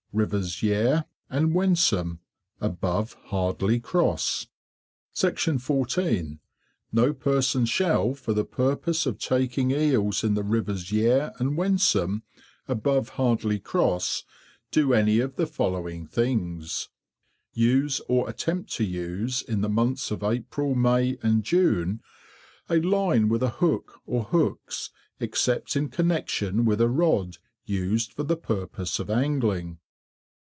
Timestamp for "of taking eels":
9.05-10.21